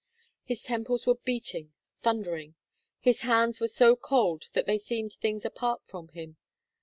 His 0.43 0.63
temples 0.63 1.05
were 1.05 1.13
beating, 1.23 1.73
thundering. 2.01 2.55
His 3.01 3.21
hands 3.21 3.59
were 3.59 3.67
so 3.67 3.95
cold 3.95 4.47
that 4.53 4.65
they 4.65 4.79
seemed 4.79 5.13
things 5.13 5.45
apart 5.45 5.83
from 5.85 6.07
him. 6.07 6.37